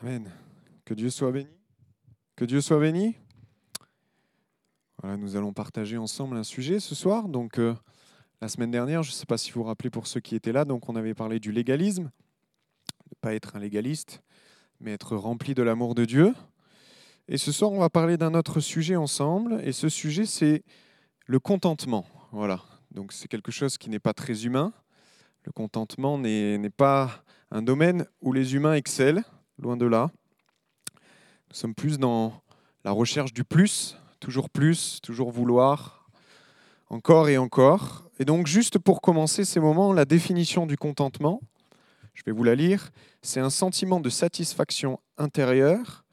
[0.00, 0.30] Amen.
[0.84, 1.48] Que Dieu soit béni.
[2.36, 3.16] Que Dieu soit béni.
[5.02, 7.28] Voilà, nous allons partager ensemble un sujet ce soir.
[7.28, 7.74] Donc, euh,
[8.40, 10.52] la semaine dernière, je ne sais pas si vous vous rappelez pour ceux qui étaient
[10.52, 12.12] là, donc on avait parlé du légalisme,
[13.10, 14.22] ne pas être un légaliste,
[14.78, 16.32] mais être rempli de l'amour de Dieu.
[17.26, 19.60] Et ce soir, on va parler d'un autre sujet ensemble.
[19.64, 20.62] Et ce sujet, c'est
[21.26, 22.06] le contentement.
[22.30, 22.62] Voilà.
[22.92, 24.72] Donc, c'est quelque chose qui n'est pas très humain.
[25.42, 29.24] Le contentement n'est pas un domaine où les humains excellent
[29.58, 30.10] loin de là.
[31.50, 32.42] Nous sommes plus dans
[32.84, 36.08] la recherche du plus, toujours plus, toujours vouloir,
[36.90, 38.08] encore et encore.
[38.18, 41.40] Et donc, juste pour commencer ces moments, la définition du contentement,
[42.14, 42.90] je vais vous la lire,
[43.22, 46.04] c'est un sentiment de satisfaction intérieure,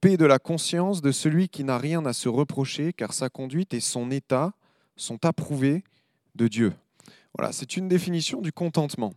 [0.00, 3.74] paix de la conscience de celui qui n'a rien à se reprocher, car sa conduite
[3.74, 4.54] et son état
[4.96, 5.84] sont approuvés
[6.34, 6.72] de Dieu.
[7.36, 9.12] Voilà, c'est une définition du contentement.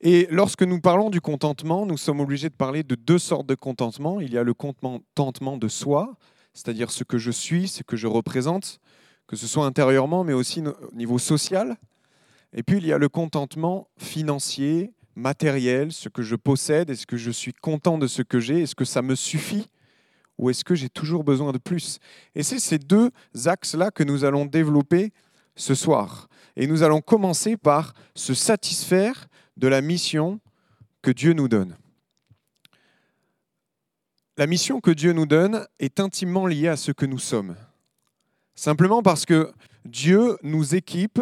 [0.00, 3.56] Et lorsque nous parlons du contentement, nous sommes obligés de parler de deux sortes de
[3.56, 4.20] contentement.
[4.20, 6.14] Il y a le contentement de soi,
[6.54, 8.78] c'est-à-dire ce que je suis, ce que je représente,
[9.26, 11.76] que ce soit intérieurement, mais aussi au niveau social.
[12.52, 17.16] Et puis il y a le contentement financier, matériel, ce que je possède, est-ce que
[17.16, 19.68] je suis content de ce que j'ai, est-ce que ça me suffit
[20.38, 21.98] ou est-ce que j'ai toujours besoin de plus
[22.36, 23.10] Et c'est ces deux
[23.46, 25.12] axes-là que nous allons développer
[25.56, 26.28] ce soir.
[26.56, 29.26] Et nous allons commencer par se satisfaire
[29.58, 30.40] de la mission
[31.02, 31.76] que Dieu nous donne.
[34.36, 37.56] La mission que Dieu nous donne est intimement liée à ce que nous sommes.
[38.54, 39.52] Simplement parce que
[39.84, 41.20] Dieu nous équipe,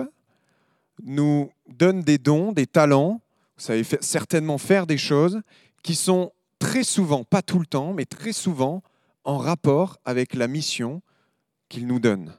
[1.02, 3.20] nous donne des dons, des talents,
[3.56, 5.40] vous savez certainement faire des choses
[5.82, 8.82] qui sont très souvent, pas tout le temps, mais très souvent
[9.24, 11.00] en rapport avec la mission
[11.70, 12.34] qu'il nous donne.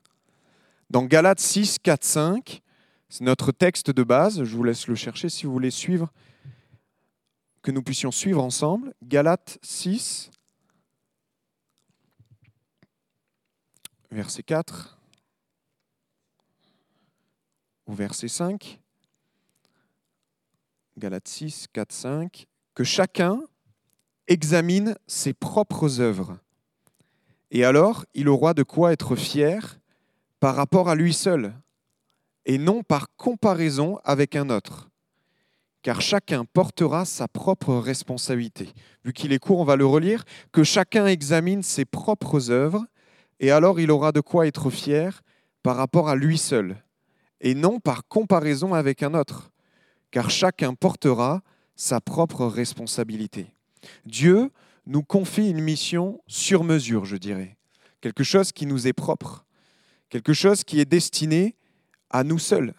[0.92, 2.62] Dans Galates 6, 4, 5,
[3.10, 6.12] c'est notre texte de base, je vous laisse le chercher si vous voulez suivre,
[7.62, 8.94] que nous puissions suivre ensemble.
[9.04, 10.32] Galates 6,
[14.12, 14.98] verset 4
[17.88, 18.82] au verset 5.
[20.98, 22.48] Galates 6, 4, 5.
[22.74, 23.42] Que chacun
[24.28, 26.38] examine ses propres œuvres.
[27.52, 29.80] Et alors, il aura de quoi être fier
[30.40, 31.54] par rapport à lui seul
[32.48, 34.90] et non par comparaison avec un autre.
[35.84, 38.74] Car chacun portera sa propre responsabilité.
[39.06, 40.24] Vu qu'il est court, on va le relire.
[40.52, 42.86] Que chacun examine ses propres œuvres,
[43.40, 45.22] et alors il aura de quoi être fier
[45.62, 46.78] par rapport à lui seul,
[47.42, 49.52] et non par comparaison avec un autre.
[50.10, 51.42] Car chacun portera
[51.76, 53.48] sa propre responsabilité.
[54.06, 54.52] Dieu
[54.86, 57.58] nous confie une mission sur mesure, je dirais.
[58.00, 59.46] Quelque chose qui nous est propre.
[60.10, 61.58] Quelque chose qui est destiné
[62.10, 62.74] à nous seuls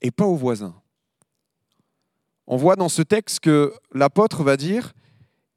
[0.00, 0.80] et pas aux voisins.
[2.46, 4.94] On voit dans ce texte que l'apôtre va dire,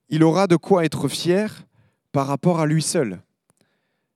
[0.09, 1.65] il aura de quoi être fier
[2.11, 3.21] par rapport à lui seul.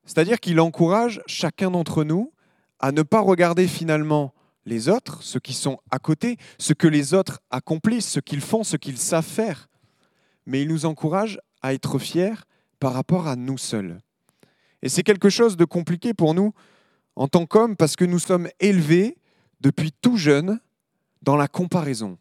[0.05, 2.33] C'est-à-dire qu'il encourage chacun d'entre nous
[2.79, 4.33] à ne pas regarder finalement
[4.65, 8.63] les autres, ceux qui sont à côté, ce que les autres accomplissent, ce qu'ils font,
[8.63, 9.69] ce qu'ils savent faire,
[10.45, 12.35] mais il nous encourage à être fiers
[12.79, 13.99] par rapport à nous seuls.
[14.81, 16.53] Et c'est quelque chose de compliqué pour nous
[17.15, 19.17] en tant qu'homme parce que nous sommes élevés
[19.61, 20.59] depuis tout jeune
[21.21, 22.17] dans la comparaison.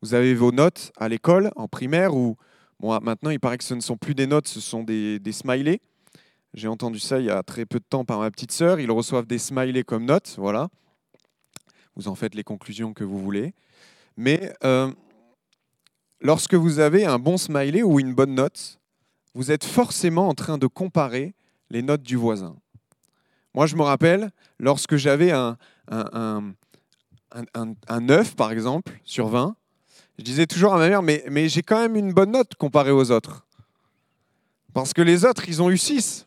[0.00, 2.36] Vous avez vos notes à l'école, en primaire, ou
[2.80, 5.80] bon, maintenant il paraît que ce ne sont plus des notes, ce sont des, smileys.
[6.54, 8.80] J'ai entendu ça il y a très peu de temps par ma petite sœur.
[8.80, 10.68] Ils reçoivent des smileys comme notes, voilà.
[11.94, 13.54] Vous en faites les conclusions que vous voulez.
[14.16, 14.90] Mais euh,
[16.20, 18.80] lorsque vous avez un bon smiley ou une bonne note,
[19.34, 21.34] vous êtes forcément en train de comparer
[21.70, 22.56] les notes du voisin.
[23.54, 25.56] Moi, je me rappelle, lorsque j'avais un,
[25.88, 26.54] un,
[28.00, 29.56] 9, par exemple, sur 20,
[30.18, 32.90] je disais toujours à ma mère, mais, mais j'ai quand même une bonne note comparée
[32.90, 33.46] aux autres.
[34.72, 36.26] Parce que les autres, ils ont eu 6.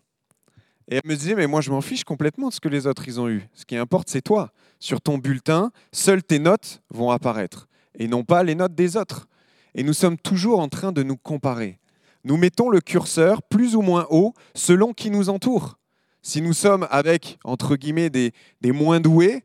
[0.87, 3.07] Et elle me disait, mais moi, je m'en fiche complètement de ce que les autres,
[3.07, 3.47] ils ont eu.
[3.53, 4.51] Ce qui importe, c'est toi.
[4.79, 9.27] Sur ton bulletin, seules tes notes vont apparaître, et non pas les notes des autres.
[9.73, 11.79] Et nous sommes toujours en train de nous comparer.
[12.23, 15.78] Nous mettons le curseur plus ou moins haut selon qui nous entoure.
[16.25, 18.31] Si nous sommes avec, entre guillemets, des,
[18.63, 19.43] moins doués,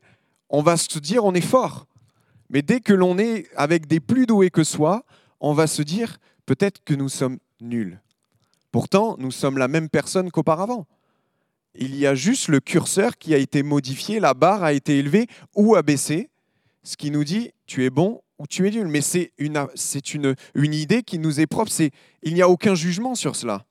[0.48, 1.86] on va se dire on est fort.
[2.48, 5.04] Mais dès que l'on est avec des plus doués que soi,
[5.40, 6.16] on va se dire
[6.46, 8.00] peut-être que nous sommes nuls.
[8.72, 10.86] Pourtant, nous sommes la même personne qu'auparavant.
[11.74, 15.26] Il y a juste le curseur qui a été modifié, la barre a été élevée
[15.54, 16.30] ou abaissée,
[16.82, 18.86] ce qui nous dit tu es bon ou tu es nul.
[18.86, 19.66] Mais c'est une,
[20.14, 21.70] une, une idée qui nous est propre.
[22.22, 23.66] Il n'y a aucun jugement sur cela.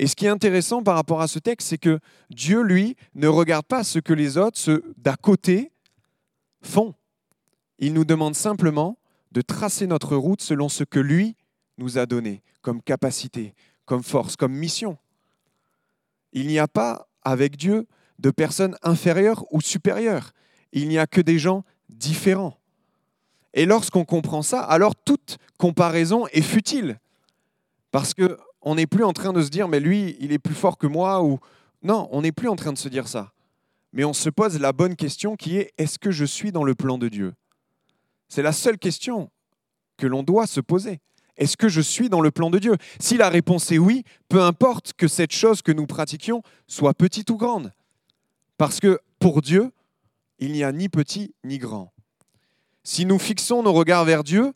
[0.00, 1.98] Et ce qui est intéressant par rapport à ce texte, c'est que
[2.30, 5.72] Dieu, lui, ne regarde pas ce que les autres, ceux d'à côté,
[6.62, 6.94] font.
[7.80, 8.96] Il nous demande simplement
[9.32, 11.36] de tracer notre route selon ce que lui
[11.78, 13.54] nous a donné comme capacité,
[13.86, 14.98] comme force, comme mission.
[16.32, 17.88] Il n'y a pas avec Dieu
[18.20, 20.30] de personnes inférieures ou supérieures.
[20.72, 22.56] Il n'y a que des gens différents.
[23.52, 27.00] Et lorsqu'on comprend ça, alors toute comparaison est futile.
[27.90, 28.14] Parce
[28.60, 30.86] qu'on n'est plus en train de se dire, mais lui, il est plus fort que
[30.86, 31.22] moi.
[31.22, 31.38] Ou...
[31.82, 33.32] Non, on n'est plus en train de se dire ça.
[33.92, 36.74] Mais on se pose la bonne question qui est, est-ce que je suis dans le
[36.74, 37.34] plan de Dieu?
[38.28, 39.30] C'est la seule question
[39.96, 41.00] que l'on doit se poser.
[41.36, 42.76] Est-ce que je suis dans le plan de Dieu?
[42.98, 47.30] Si la réponse est oui, peu importe que cette chose que nous pratiquions soit petite
[47.30, 47.72] ou grande.
[48.58, 49.70] Parce que pour Dieu,
[50.40, 51.92] il n'y a ni petit ni grand.
[52.82, 54.52] Si nous fixons nos regards vers Dieu,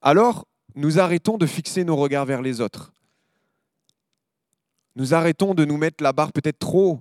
[0.00, 2.92] alors nous arrêtons de fixer nos regards vers les autres.
[4.98, 7.00] Nous arrêtons de nous mettre la barre peut-être trop haut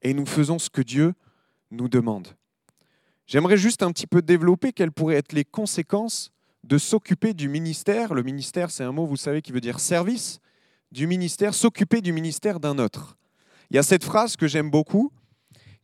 [0.00, 1.12] et nous faisons ce que Dieu
[1.72, 2.28] nous demande.
[3.26, 6.30] J'aimerais juste un petit peu développer quelles pourraient être les conséquences
[6.62, 8.14] de s'occuper du ministère.
[8.14, 10.38] Le ministère, c'est un mot, vous savez, qui veut dire service
[10.92, 13.16] du ministère, s'occuper du ministère d'un autre.
[13.70, 15.10] Il y a cette phrase que j'aime beaucoup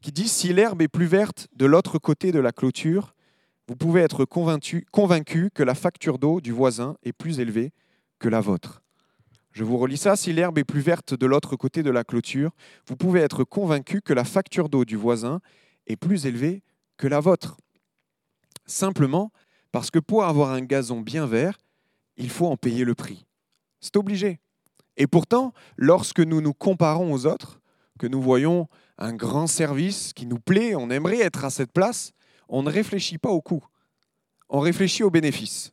[0.01, 3.17] qui dit Si l'herbe est plus verte de l'autre côté de la clôture,
[3.67, 7.73] vous pouvez être convaincu, convaincu que la facture d'eau du voisin est plus élevée
[8.21, 8.82] que la vôtre.
[9.53, 10.17] Je vous relis ça.
[10.17, 12.53] Si l'herbe est plus verte de l'autre côté de la clôture,
[12.89, 15.41] vous pouvez être convaincu que la facture d'eau du voisin
[15.87, 16.63] est plus élevée
[16.97, 17.59] que la vôtre.
[18.67, 19.31] Simplement
[19.71, 21.59] parce que pour avoir un gazon bien vert,
[22.17, 23.27] il faut en payer le prix.
[23.81, 24.41] C'est obligé.
[24.97, 27.61] Et pourtant, lorsque nous nous comparons aux autres,
[27.99, 32.13] que nous voyons un grand service qui nous plaît, on aimerait être à cette place,
[32.49, 33.65] on ne réfléchit pas au coût.
[34.49, 35.73] On réfléchit aux bénéfices.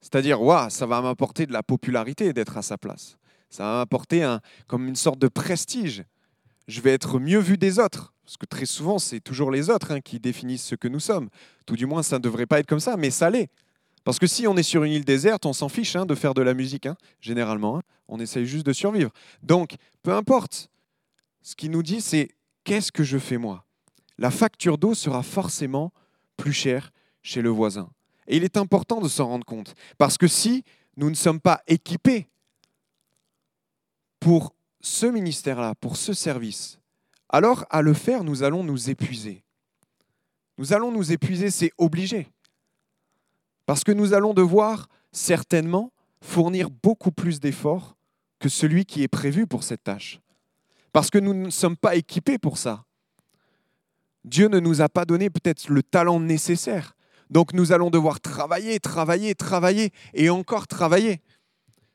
[0.00, 3.16] C'est-à-dire, waouh, ça va m'apporter de la popularité d'être à sa place.
[3.50, 6.04] Ça va m'apporter un, comme une sorte de prestige.
[6.66, 8.12] Je vais être mieux vu des autres.
[8.24, 11.30] Parce que très souvent, c'est toujours les autres hein, qui définissent ce que nous sommes.
[11.64, 13.48] Tout du moins, ça ne devrait pas être comme ça, mais ça l'est.
[14.04, 16.34] Parce que si on est sur une île déserte, on s'en fiche hein, de faire
[16.34, 17.80] de la musique, hein, généralement.
[18.06, 19.10] On essaye juste de survivre.
[19.42, 20.70] Donc, peu importe.
[21.42, 22.28] Ce qui nous dit, c'est
[22.64, 23.64] qu'est-ce que je fais moi?
[24.18, 25.92] La facture d'eau sera forcément
[26.36, 26.90] plus chère
[27.22, 27.88] chez le voisin.
[28.28, 29.74] Et il est important de s'en rendre compte.
[29.96, 30.62] Parce que si
[30.96, 32.28] nous ne sommes pas équipés
[34.20, 36.78] pour ce ministère-là, pour ce service,
[37.28, 39.42] alors à le faire, nous allons nous épuiser.
[40.58, 42.28] Nous allons nous épuiser, c'est obligé.
[43.66, 47.96] Parce que nous allons devoir certainement fournir beaucoup plus d'efforts
[48.38, 50.20] que celui qui est prévu pour cette tâche.
[50.92, 52.84] Parce que nous ne sommes pas équipés pour ça.
[54.24, 56.94] Dieu ne nous a pas donné peut-être le talent nécessaire.
[57.30, 61.20] Donc nous allons devoir travailler, travailler, travailler et encore travailler,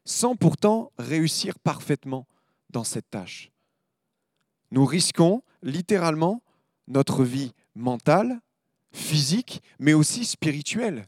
[0.06, 2.28] sans pourtant réussir parfaitement
[2.70, 3.54] dans cette tâche
[4.74, 6.42] nous risquons littéralement
[6.88, 8.42] notre vie mentale,
[8.92, 11.06] physique, mais aussi spirituelle.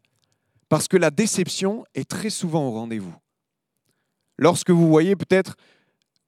[0.69, 3.16] Parce que la déception est très souvent au rendez-vous.
[4.38, 5.56] Lorsque vous voyez peut-être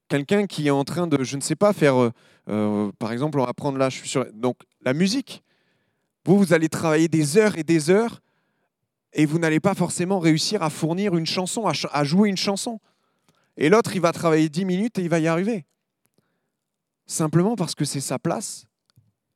[0.08, 2.12] quelqu'un qui est en train de, je ne sais pas, faire, euh,
[2.48, 5.44] euh, par exemple, on va prendre là, sur, donc la musique.
[6.28, 8.20] Vous, vous allez travailler des heures et des heures
[9.14, 12.80] et vous n'allez pas forcément réussir à fournir une chanson, à, jouer une chanson.
[13.56, 15.64] Et l'autre, il va travailler dix minutes et il va y arriver
[17.06, 18.66] simplement parce que c'est sa place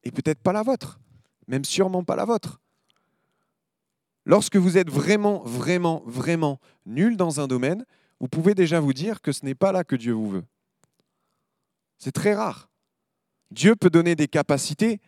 [0.04, 1.00] et peut-être pas la vôtre,
[1.48, 2.60] même sûrement pas la vôtre.
[4.26, 7.86] Lorsque vous êtes vraiment, vraiment, vraiment nul dans un domaine,
[8.20, 10.44] vous pouvez déjà vous dire que ce n'est pas là que Dieu vous veut.
[11.96, 12.68] C'est très rare.
[13.50, 15.00] Dieu peut donner des capacités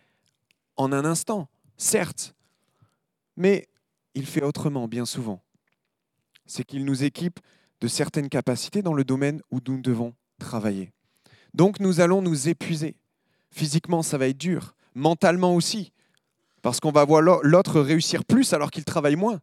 [0.77, 2.35] en un instant, certes,
[3.37, 3.69] mais
[4.15, 5.43] il fait autrement bien souvent.
[6.47, 7.41] C'est qu'il nous équipe
[7.81, 10.93] de certaines capacités dans le domaine où nous devons travailler.
[11.53, 12.97] Donc nous allons nous épuiser.
[13.51, 14.75] Physiquement, ça va être dur.
[14.95, 15.93] Mentalement aussi.
[16.63, 19.41] Parce qu'on va voir l'autre réussir plus alors qu'il travaille moins.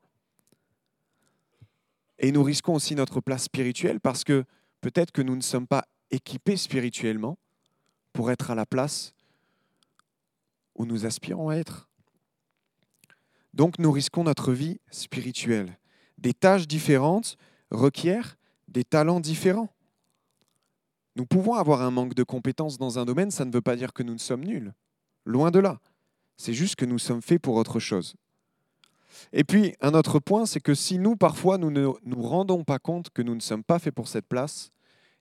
[2.20, 4.44] Et nous risquons aussi notre place spirituelle parce que
[4.82, 7.38] peut-être que nous ne sommes pas équipés spirituellement
[8.14, 9.14] pour être à la place
[10.76, 11.91] où nous aspirons à être.
[13.54, 15.78] Donc nous risquons notre vie spirituelle.
[16.18, 17.38] Des tâches différentes
[17.70, 19.70] requièrent des talents différents.
[21.16, 23.92] Nous pouvons avoir un manque de compétences dans un domaine, ça ne veut pas dire
[23.92, 24.74] que nous ne sommes nuls.
[25.26, 25.80] Loin de là.
[26.38, 28.16] C'est juste que nous sommes faits pour autre chose.
[29.34, 32.80] Et puis, un autre point, c'est que si nous, parfois, nous ne nous rendons pas
[32.80, 34.72] compte que nous ne sommes pas faits pour cette place,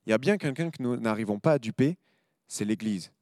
[0.06, 1.98] il y a bien quelqu'un que nous n'arrivons pas à duper,
[2.46, 3.12] c'est l'Église.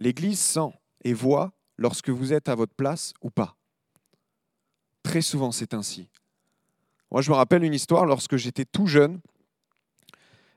[0.00, 0.72] L'Église sent
[1.04, 3.56] et voit lorsque vous êtes à votre place ou pas.
[5.02, 6.08] Très souvent, c'est ainsi.
[7.10, 9.20] Moi, je me rappelle une histoire lorsque j'étais tout jeune.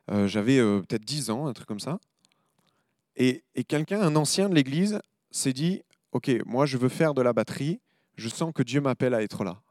[0.09, 2.00] Euh, j'avais euh, peut-être 10 ans, un truc comme ça.
[3.17, 5.00] Et, quelqu'un, un ancien de l'Église,
[5.31, 5.81] s'est dit,
[6.12, 7.81] OK, moi je veux faire de la batterie,
[8.15, 9.62] je sens que Dieu m'appelle à être là.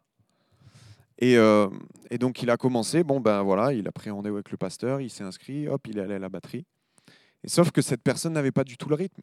[1.19, 1.69] Et, euh,
[2.11, 5.01] et, donc il a commencé, bon ben voilà, il a pris rendez-vous avec le pasteur,
[5.01, 6.67] il s'est inscrit, hop, il est allé à la batterie.
[7.47, 9.23] Sauf que cette personne n'avait pas du tout le rythme.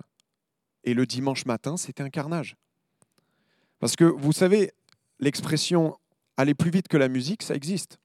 [0.84, 2.56] Et le dimanche matin, c'était un carnage.
[3.80, 4.72] Parce que vous savez,
[5.20, 5.98] l'expression
[6.38, 8.00] aller plus vite que la musique, ça existe.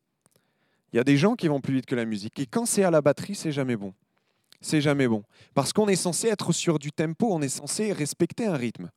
[0.93, 2.39] Il y a des gens qui vont plus vite que la musique.
[2.39, 3.93] Et quand c'est à la batterie, c'est jamais bon.
[4.61, 5.23] C'est jamais bon.
[5.55, 8.91] Parce qu'on est censé être sur du tempo, on est censé respecter un rythme.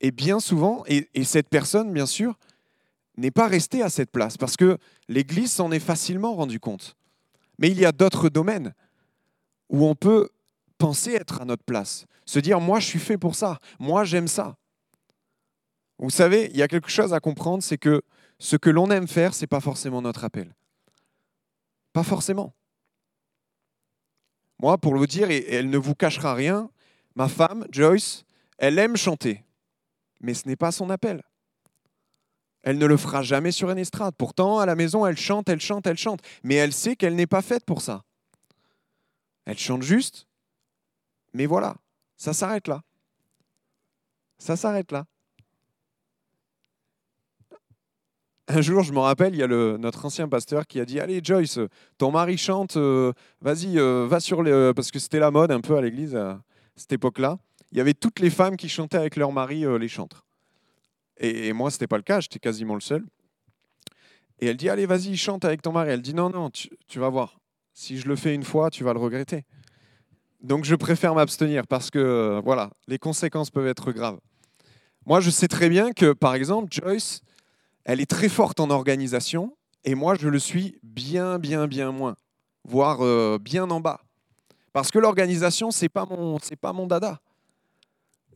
[0.00, 2.38] Et bien souvent, et, cette personne, bien sûr,
[3.16, 4.78] n'est pas restée à cette place, parce que
[5.08, 6.96] l'Église s'en est facilement rendu compte.
[7.58, 8.74] Mais il y a d'autres domaines
[9.68, 10.30] où on peut
[10.80, 14.26] penser être à notre place, se dire, moi je suis fait pour ça, moi j'aime
[14.26, 14.56] ça.
[15.98, 18.02] Vous savez, il y a quelque chose à comprendre, c'est que
[18.38, 20.56] ce que l'on aime faire, ce n'est pas forcément notre appel.
[21.92, 22.54] Pas forcément.
[24.58, 26.70] Moi, pour le dire, et elle ne vous cachera rien,
[27.14, 28.24] ma femme, Joyce,
[28.56, 29.44] elle aime chanter,
[30.20, 31.22] mais ce n'est pas son appel.
[32.62, 34.14] Elle ne le fera jamais sur une estrade.
[34.16, 37.26] Pourtant, à la maison, elle chante, elle chante, elle chante, mais elle sait qu'elle n'est
[37.26, 38.04] pas faite pour ça.
[39.44, 40.26] Elle chante juste,
[41.32, 41.76] mais voilà,
[42.16, 42.82] ça s'arrête là.
[44.38, 45.06] Ça s'arrête là.
[48.50, 51.00] un jour, je me rappelle, il y a le, notre ancien pasteur qui a dit
[51.00, 51.58] Allez, Joyce,
[51.98, 54.72] ton mari chante, euh, vas-y, euh, va sur les.
[54.74, 56.42] Parce que c'était la mode un peu à l'église à
[56.76, 57.38] cette époque-là.
[57.72, 60.24] Il y avait toutes les femmes qui chantaient avec leur mari euh, les chantres.
[61.18, 63.04] Et, moi, ce n'était pas le cas, j'étais quasiment le seul.
[64.40, 65.90] Et elle dit Allez, vas-y, chante avec ton mari.
[65.90, 67.38] Elle dit Non, non, tu vas voir.
[67.72, 69.44] Si je le fais une fois, tu vas le regretter.
[70.42, 74.18] Donc, je préfère m'abstenir parce que, voilà, les conséquences peuvent être graves.
[75.06, 77.22] Moi, je sais très bien que, par exemple, Joyce
[77.84, 82.14] elle est très forte en organisation et moi, je le suis bien, bien, bien moins,
[82.64, 84.00] voire euh, bien en bas.
[84.72, 87.20] Parce que l'organisation, ce n'est pas, mon, pas mon dada.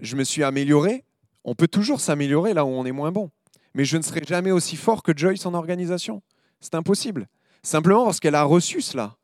[0.00, 1.04] Je me suis amélioré.
[1.44, 3.30] On peut toujours s'améliorer là où on est moins bon.
[3.74, 6.22] Mais je ne serai jamais aussi fort que Joyce en organisation.
[6.60, 7.28] C'est impossible.
[7.62, 9.16] Simplement parce qu'elle a reçu cela.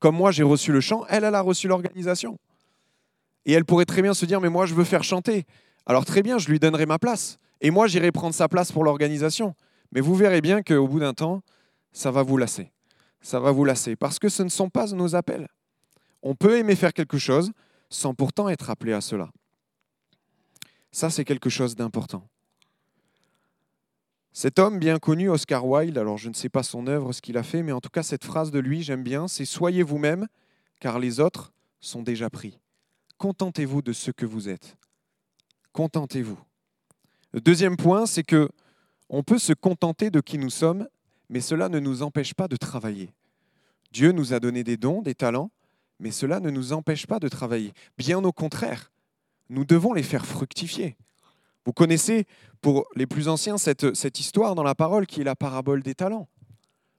[0.00, 2.38] Comme moi, j'ai reçu le chant, elle, elle a reçu l'organisation.
[3.44, 5.44] Et elle pourrait très bien se dire, mais moi, je veux faire chanter.
[5.86, 7.38] Alors très bien, je lui donnerai ma place.
[7.60, 9.54] Et moi, j'irai prendre sa place pour l'organisation.
[9.92, 11.42] Mais vous verrez bien qu'au bout d'un temps,
[11.92, 12.72] ça va vous lasser.
[13.20, 13.96] Ça va vous lasser.
[13.96, 15.48] Parce que ce ne sont pas nos appels.
[16.22, 17.52] On peut aimer faire quelque chose
[17.88, 19.30] sans pourtant être appelé à cela.
[20.90, 22.28] Ça, c'est quelque chose d'important.
[24.38, 27.38] Cet homme bien connu, Oscar Wilde, alors je ne sais pas son œuvre, ce qu'il
[27.38, 30.26] a fait, mais en tout cas, cette phrase de lui, j'aime bien, c'est Soyez vous-même,
[30.78, 32.58] car les autres sont déjà pris.
[33.16, 34.76] Contentez-vous de ce que vous êtes.
[35.72, 36.38] Contentez-vous.
[37.32, 38.50] Le deuxième point, c'est que
[39.08, 40.86] on peut se contenter de qui nous sommes,
[41.30, 43.14] mais cela ne nous empêche pas de travailler.
[43.90, 45.50] Dieu nous a donné des dons, des talents,
[45.98, 47.72] mais cela ne nous empêche pas de travailler.
[47.96, 48.92] Bien au contraire,
[49.48, 50.98] nous devons les faire fructifier.
[51.66, 52.26] Vous connaissez,
[52.62, 56.28] pour les plus anciens, cette, histoire dans la parole qui est la parabole des talents.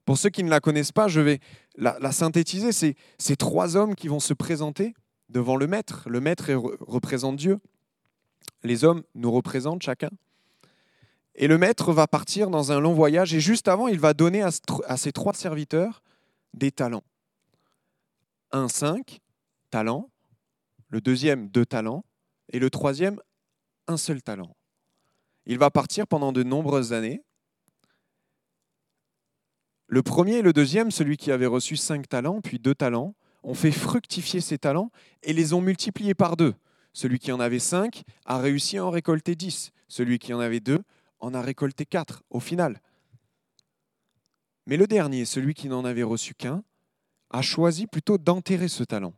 [0.05, 1.39] Pour ceux qui ne la connaissent pas, je vais
[1.77, 2.73] la, synthétiser.
[2.73, 4.93] C'est ces trois hommes qui vont se présenter
[5.29, 6.03] devant le maître.
[6.09, 7.59] Le maître représente Dieu.
[8.63, 10.09] Les hommes nous représentent chacun.
[11.35, 14.41] Et le maître va partir dans un long voyage et juste avant, il va donner
[14.41, 16.01] à, ses trois serviteurs
[16.53, 17.03] des talents.
[18.51, 19.19] Un cinq
[19.69, 20.09] talents,
[20.89, 22.03] le deuxième deux talents
[22.49, 23.21] et le troisième
[23.87, 24.56] un seul talent.
[25.49, 27.23] Il va partir pendant de nombreuses années.
[29.87, 33.53] Le premier et le deuxième, celui qui avait reçu cinq talents, puis deux talents, ont
[33.53, 34.91] fait fructifier ces talents
[35.23, 36.53] et les ont multipliés par deux.
[36.91, 39.71] Celui qui en avait cinq a réussi à en récolter dix.
[39.87, 40.83] Celui qui en avait deux
[41.19, 42.81] en a récolté quatre au final.
[44.65, 46.61] Mais le dernier, celui qui n'en avait reçu qu'un,
[47.29, 49.13] a choisi plutôt d'enterrer ce talent.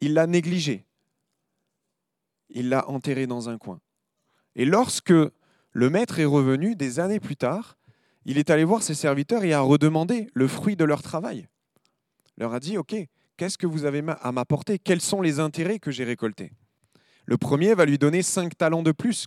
[0.00, 0.84] Il l'a négligé.
[2.50, 3.80] Il l'a enterré dans un coin.
[4.56, 5.12] Et lorsque
[5.72, 7.76] le maître est revenu des années plus tard,
[8.24, 11.48] il est allé voir ses serviteurs et a redemandé le fruit de leur travail.
[12.36, 12.94] Il leur a dit, OK,
[13.36, 14.78] qu'est-ce que vous avez à m'apporter?
[14.78, 16.52] Quels sont les intérêts que j'ai récoltés?
[17.24, 19.26] Le premier va lui donner cinq talents de plus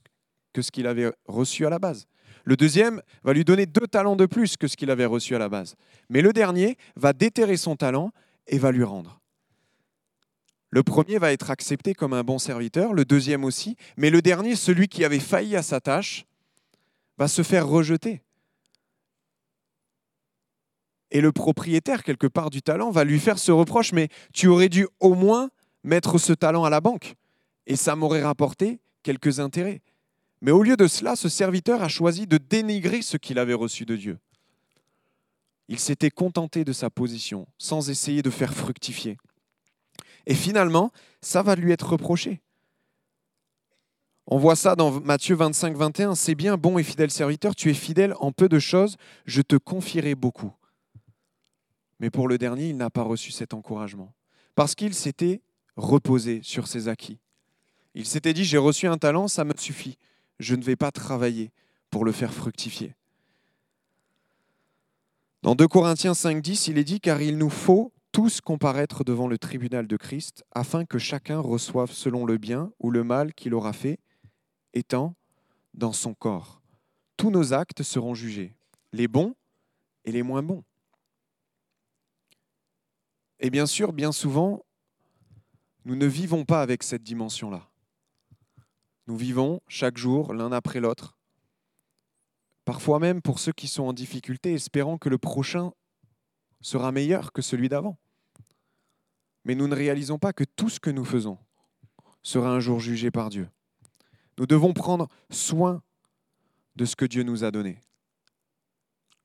[0.54, 2.08] que ce qu'il avait reçu à la base.
[2.44, 5.40] Le deuxième va lui donner deux talents de plus que ce qu'il avait reçu à
[5.40, 5.76] la base.
[6.10, 8.12] Mais le dernier va déterrer son talent
[8.48, 9.22] et va lui rendre.
[10.70, 14.56] Le premier va être accepté comme un bon serviteur, le deuxième aussi, mais le dernier,
[14.56, 16.26] celui qui avait failli à sa tâche,
[17.18, 18.22] va se faire rejeter.
[21.12, 24.70] Et le propriétaire, quelque part, du talent va lui faire ce reproche, mais tu aurais
[24.70, 25.50] dû au moins
[25.84, 27.16] mettre ce talent à la banque,
[27.68, 29.82] et ça m'aurait rapporté quelques intérêts.
[30.42, 33.86] Mais au lieu de cela, ce serviteur a choisi de dénigrer ce qu'il avait reçu
[33.86, 34.18] de Dieu.
[35.68, 39.18] Il s'était contenté de sa position, sans essayer de faire fructifier.
[40.28, 40.92] Et finalement,
[41.22, 42.42] ça va lui être reproché.
[44.28, 46.16] On voit ça dans Matthieu 25, 21.
[46.16, 49.56] C'est bien, bon et fidèle serviteur, tu es fidèle en peu de choses, je te
[49.56, 50.52] confierai beaucoup.
[52.00, 54.14] Mais pour le dernier, il n'a pas reçu cet encouragement.
[54.56, 55.42] Parce qu'il s'était
[55.76, 57.20] reposé sur ses acquis.
[57.94, 59.98] Il s'était dit, j'ai reçu un talent, ça me suffit.
[60.40, 61.52] Je ne vais pas travailler
[61.90, 62.96] pour le faire fructifier.
[65.44, 69.28] Dans 2 Corinthiens 5, 10, il est dit, car il nous faut tous comparaître devant
[69.28, 73.54] le tribunal de Christ, afin que chacun reçoive selon le bien ou le mal qu'il
[73.54, 74.00] aura fait,
[74.74, 75.16] étant
[75.74, 76.62] dans son corps.
[77.18, 78.56] Tous nos actes seront jugés,
[78.94, 79.36] les bons
[80.06, 80.64] et les moins bons.
[83.42, 84.64] Et bien sûr, bien souvent,
[85.84, 87.68] nous ne vivons pas avec cette dimension-là.
[89.08, 91.18] Nous vivons chaque jour l'un après l'autre,
[92.64, 95.74] parfois même pour ceux qui sont en difficulté, espérant que le prochain
[96.62, 97.98] sera meilleur que celui d'avant.
[99.46, 101.38] Mais nous ne réalisons pas que tout ce que nous faisons
[102.22, 103.48] sera un jour jugé par Dieu.
[104.38, 105.82] Nous devons prendre soin
[106.76, 107.80] de ce que Dieu nous a donné.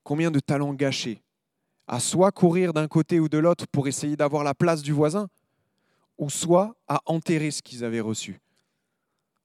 [0.05, 1.23] Combien de talents gâchés
[1.91, 5.29] à soit courir d'un côté ou de l'autre pour essayer d'avoir la place du voisin,
[6.19, 8.39] ou soit à enterrer ce qu'ils avaient reçu,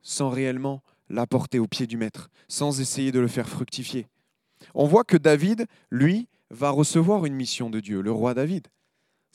[0.04, 4.08] sans réellement l'apporter au pied du maître, sans essayer de le faire fructifier.
[4.76, 8.68] On voit que David, lui, va recevoir une mission de Dieu, le roi David.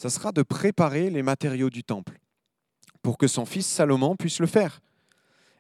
[0.00, 2.21] Ça sera de préparer les matériaux du temple
[3.02, 4.80] pour que son fils Salomon puisse le faire.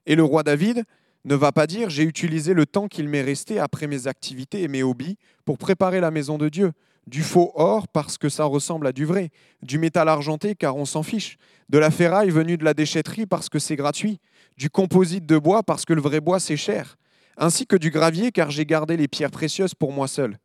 [0.06, 0.84] Et le roi David
[1.26, 4.68] ne va pas dire j'ai utilisé le temps qu'il m'est resté après mes activités et
[4.68, 6.72] mes hobbies pour préparer la maison de Dieu.
[7.06, 9.28] Du faux or parce que ça ressemble à du vrai,
[9.60, 11.36] du métal argenté car on s'en fiche,
[11.68, 14.20] de la ferraille venue de la déchetterie parce que c'est gratuit,
[14.56, 16.96] du composite de bois parce que le vrai bois c'est cher,
[17.36, 20.38] ainsi que du gravier car j'ai gardé les pierres précieuses pour moi seul.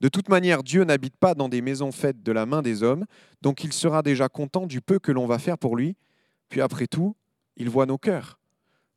[0.00, 3.04] De toute manière, Dieu n'habite pas dans des maisons faites de la main des hommes,
[3.42, 5.96] donc il sera déjà content du peu que l'on va faire pour lui,
[6.48, 7.16] puis après tout,
[7.56, 8.38] il voit nos cœurs.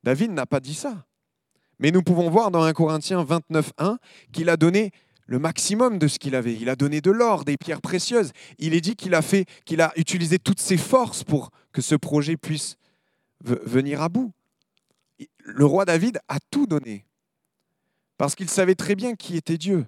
[0.04, 1.06] David n'a pas dit ça.
[1.80, 3.98] Mais nous pouvons voir dans 1 Corinthiens 29.1
[4.32, 4.92] qu'il a donné
[5.28, 6.56] le maximum de ce qu'il avait.
[6.56, 8.32] Il a donné de l'or, des pierres précieuses.
[8.58, 11.96] Il est dit qu'il a fait, qu'il a utilisé toutes ses forces pour que ce
[11.96, 12.78] projet puisse
[13.42, 14.32] venir à bout.
[15.40, 17.06] Le roi David a tout donné
[18.18, 19.86] parce qu'il savait très bien qui était Dieu.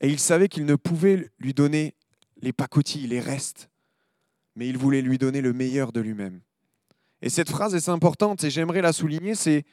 [0.00, 1.94] Et il savait qu'il ne pouvait lui donner
[2.42, 3.70] les pacotilles, les restes,
[4.54, 6.40] mais il voulait lui donner le meilleur de lui-même.
[7.22, 9.64] Et cette phrase est importante et j'aimerais la souligner, c'est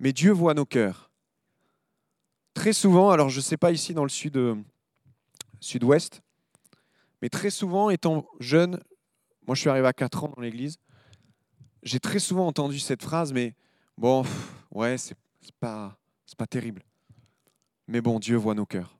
[0.00, 1.10] Mais Dieu voit nos cœurs.
[2.54, 4.54] Très souvent, alors je ne sais pas ici dans le euh,
[5.60, 6.22] sud-ouest,
[7.22, 8.80] mais très souvent, étant jeune,
[9.46, 10.78] moi je suis arrivé à 4 ans dans l'église,
[11.82, 13.54] j'ai très souvent entendu cette phrase, mais
[13.96, 14.24] bon,
[14.72, 15.16] ouais, c'est
[15.60, 15.96] pas,
[16.36, 16.82] pas terrible.
[17.86, 18.95] Mais bon, Dieu voit nos cœurs.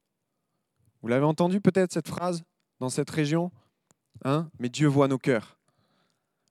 [1.02, 2.42] Vous l'avez entendu peut-être cette phrase
[2.80, 3.50] dans cette région
[4.24, 4.48] hein?
[4.58, 5.58] Mais Dieu voit nos cœurs.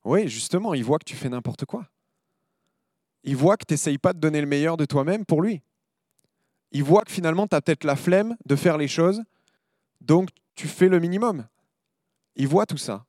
[0.04, 1.88] Oui, justement, il voit que tu fais n'importe quoi.
[3.24, 5.62] Il voit que tu n'essayes pas de donner le meilleur de toi-même pour lui.
[6.72, 9.24] Il voit que finalement, tu as peut-être la flemme de faire les choses,
[10.02, 11.48] donc tu fais le minimum.
[12.36, 13.06] Il voit tout ça.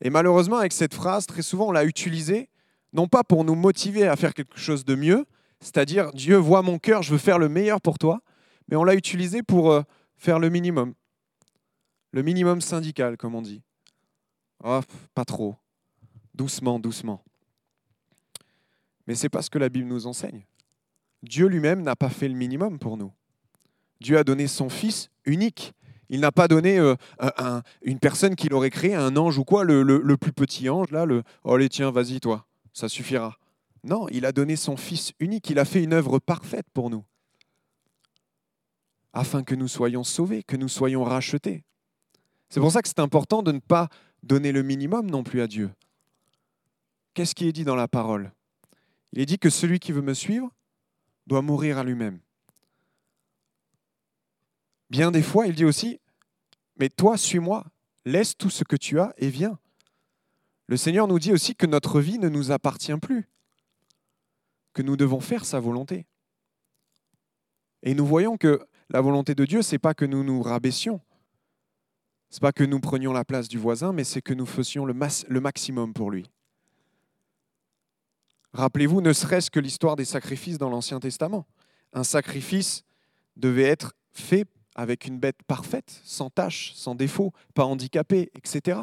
[0.00, 2.48] Et malheureusement, avec cette phrase, très souvent, on l'a utilisée,
[2.92, 5.24] non pas pour nous motiver à faire quelque chose de mieux,
[5.60, 8.20] c'est-à-dire Dieu voit mon cœur, je veux faire le meilleur pour toi,
[8.68, 9.82] mais on l'a utilisée pour euh,
[10.16, 10.94] faire le minimum.
[12.12, 13.62] Le minimum syndical, comme on dit.
[14.62, 14.80] Oh,
[15.14, 15.56] pas trop.
[16.34, 17.22] Doucement, doucement.
[19.06, 20.44] Mais c'est pas ce que la Bible nous enseigne.
[21.22, 23.12] Dieu lui-même n'a pas fait le minimum pour nous.
[24.00, 25.72] Dieu a donné son Fils unique.
[26.10, 26.94] Il n'a pas donné euh,
[27.82, 31.22] une personne qu'il aurait créé, un ange ou quoi, le, plus petit ange, là, le
[31.44, 33.38] Oh les tiens, vas-y toi, ça suffira.
[33.82, 37.04] Non, il a donné son Fils unique, il a fait une œuvre parfaite pour nous,
[39.14, 41.64] afin que nous soyons sauvés, que nous soyons rachetés.
[42.50, 43.88] C'est pour ça que c'est important de ne pas
[44.22, 45.70] donner le minimum non plus à Dieu.
[47.14, 48.32] Qu'est-ce qui est dit dans la parole?
[49.12, 50.50] Il est dit que celui qui veut me suivre
[51.28, 52.18] doit mourir à lui-même.
[54.90, 56.00] Bien des fois, il dit aussi,
[56.76, 57.64] mais toi, suis-moi,
[58.04, 59.58] laisse tout ce que tu as et viens.
[60.66, 63.28] Le Seigneur nous dit aussi que notre vie ne nous appartient plus,
[64.72, 66.06] que nous devons faire sa volonté.
[67.82, 71.00] Et nous voyons que la volonté de Dieu, ce n'est pas que nous nous rabaissions,
[72.32, 74.94] n'est pas que nous prenions la place du voisin, mais c'est que nous faisions le,
[75.28, 76.30] le maximum pour lui.
[78.52, 81.46] Rappelez-vous, ne serait-ce que l'histoire des sacrifices dans l'Ancien Testament.
[81.92, 82.84] Un sacrifice
[83.36, 88.80] devait être fait avec une bête parfaite, sans tache, sans défaut, pas handicapée, etc.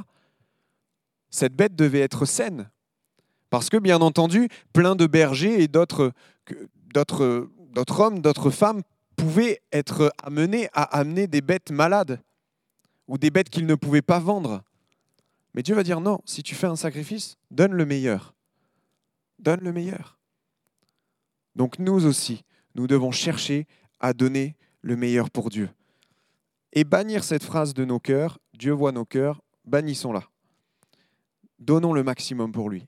[1.29, 2.69] Cette bête devait être saine.
[3.49, 6.13] Parce que, bien entendu, plein de bergers et d'autres
[7.97, 8.81] hommes, d'autres femmes
[9.21, 12.19] pouvaient être amenés à amener des bêtes malades
[13.07, 14.63] ou des bêtes qu'il ne pouvait pas vendre.
[15.53, 18.33] Mais Dieu va dire non, si tu fais un sacrifice, donne le meilleur.
[19.37, 20.17] donne le meilleur.
[21.55, 23.67] Donc nous aussi, nous devons chercher
[23.99, 25.69] à donner le meilleur pour Dieu.
[26.73, 30.23] Et bannir cette phrase de nos cœurs, Dieu voit nos cœurs, bannissons-la.
[31.59, 32.87] Donnons le maximum pour lui.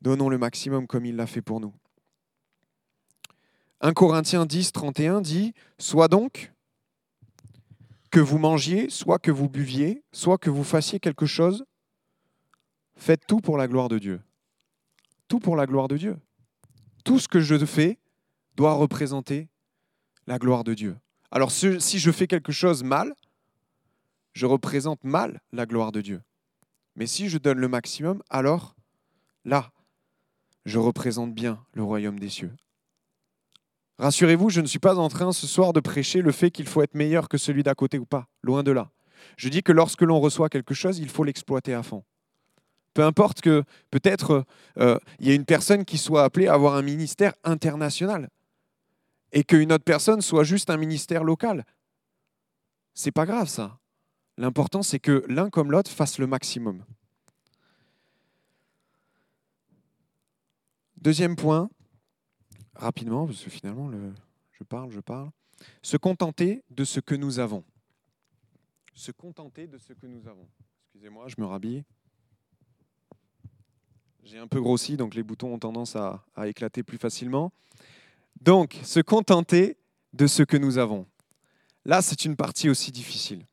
[0.00, 1.74] Donnons le maximum comme il l'a fait pour nous.
[3.80, 6.52] 1 Corinthiens 10, 31 dit, Soit donc
[8.10, 11.64] que vous mangiez, soit que vous buviez, soit que vous fassiez quelque chose,
[12.96, 14.22] faites tout pour la gloire de Dieu.
[15.28, 16.16] Tout pour la gloire de Dieu.
[17.04, 17.98] Tout ce que je fais
[18.54, 19.48] doit représenter
[20.26, 20.96] la gloire de Dieu.
[21.30, 23.14] Alors si je fais quelque chose mal,
[24.32, 26.22] je représente mal la gloire de Dieu.
[26.94, 28.74] Mais si je donne le maximum, alors
[29.44, 29.72] là,
[30.64, 32.52] je représente bien le royaume des cieux.
[33.98, 36.82] Rassurez-vous, je ne suis pas en train ce soir de prêcher le fait qu'il faut
[36.82, 38.90] être meilleur que celui d'à côté ou pas, loin de là.
[39.36, 42.04] Je dis que lorsque l'on reçoit quelque chose, il faut l'exploiter à fond.
[42.92, 44.44] Peu importe que peut-être
[44.78, 48.30] euh, il y ait une personne qui soit appelée à avoir un ministère international
[49.32, 51.64] et qu'une autre personne soit juste un ministère local.
[52.94, 53.78] C'est pas grave ça.
[54.38, 56.84] L'important c'est que l'un comme l'autre fasse le maximum.
[60.96, 61.68] Deuxième point,
[62.78, 63.90] rapidement, parce que finalement,
[64.52, 65.30] je parle, je parle.
[65.82, 67.64] Se contenter de ce que nous avons.
[68.94, 70.48] Se contenter de ce que nous avons.
[70.86, 71.84] Excusez-moi, je me rhabille.
[74.24, 77.52] J'ai un peu grossi, donc les boutons ont tendance à, éclater plus facilement.
[78.40, 79.76] Donc, se contenter
[80.12, 81.06] de ce que nous avons.
[81.84, 83.46] Là, c'est une partie aussi difficile.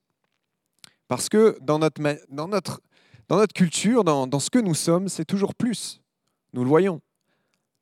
[1.08, 6.02] Parce que dans notre culture, dans, dans ce que nous sommes, c'est toujours plus.
[6.54, 7.02] Nous le voyons.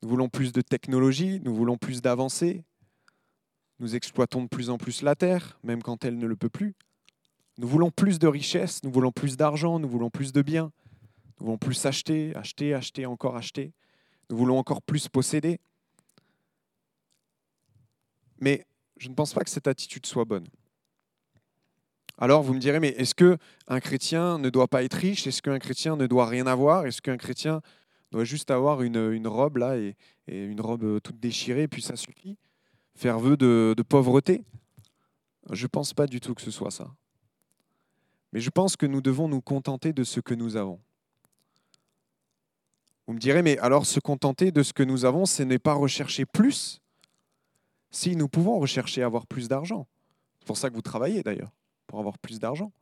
[0.02, 2.64] Nous voulons plus de technologie, nous voulons plus d'avancées.
[3.78, 6.74] Nous exploitons de plus en plus la terre, même quand elle ne le peut plus.
[7.58, 10.72] Nous voulons plus de richesses, nous voulons plus d'argent, nous voulons plus de biens.
[11.38, 13.72] Nous voulons plus acheter, acheter, acheter, encore acheter.
[14.30, 15.60] Nous voulons encore plus posséder.
[18.40, 20.46] Mais je ne pense pas que cette attitude soit bonne.
[22.18, 25.26] Alors vous me direz, mais est-ce qu'un chrétien ne doit pas être riche?
[25.26, 26.86] Est-ce qu'un chrétien ne doit rien avoir?
[26.86, 27.62] Est-ce qu'un chrétien
[28.12, 29.96] doit juste avoir une, robe là et,
[30.28, 32.36] une robe euh, toute déchirée, puis ça suffit.
[32.94, 34.44] Faire vœu de, de pauvreté?
[35.50, 36.94] Je ne pense pas du tout que ce soit ça.
[38.32, 40.78] Mais je pense que nous devons nous contenter de ce que nous avons.
[43.06, 45.74] Vous me direz, mais alors se contenter de ce que nous avons, ce n'est pas
[45.74, 46.80] rechercher plus?
[47.90, 49.86] Si nous pouvons rechercher avoir plus d'argent.
[50.38, 51.50] C'est pour ça que vous travaillez d'ailleurs,
[51.86, 52.72] pour avoir plus d'argent.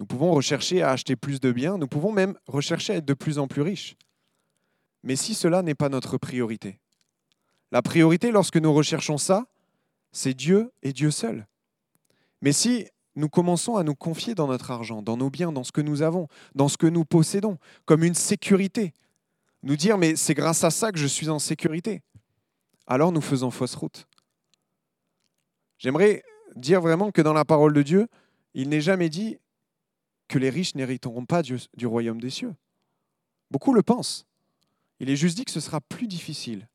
[0.00, 3.14] Nous pouvons rechercher à acheter plus de biens, nous pouvons même rechercher à être de
[3.14, 3.96] plus en plus riches.
[5.02, 6.80] Mais si cela n'est pas notre priorité,
[7.70, 9.46] la priorité lorsque nous recherchons ça,
[10.12, 11.46] c'est Dieu et Dieu seul.
[12.40, 15.72] Mais si nous commençons à nous confier dans notre argent, dans nos biens, dans ce
[15.72, 18.94] que nous avons, dans ce que nous possédons, comme une sécurité,
[19.62, 22.02] nous dire mais c'est grâce à ça que je suis en sécurité,
[22.86, 24.06] alors nous faisons fausse route.
[25.78, 26.22] J'aimerais
[26.56, 28.08] dire vraiment que dans la parole de Dieu,
[28.54, 29.38] il n'est jamais dit
[30.28, 32.54] que les riches n'hériteront pas du, royaume des cieux.
[33.50, 34.26] Beaucoup le pensent.
[35.00, 36.68] Il est juste dit que ce sera plus difficile.